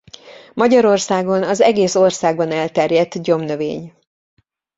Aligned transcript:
Magyarországon 0.53 1.43
az 1.43 1.61
egész 1.61 1.95
országban 1.95 2.51
elterjedt 2.51 3.21
gyomnövény. 3.23 3.93